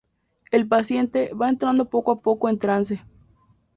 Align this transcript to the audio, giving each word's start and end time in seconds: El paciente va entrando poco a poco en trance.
El 0.49 0.67
paciente 0.67 1.31
va 1.39 1.47
entrando 1.47 1.85
poco 1.87 2.11
a 2.11 2.21
poco 2.21 2.49
en 2.49 2.57
trance. 2.57 3.03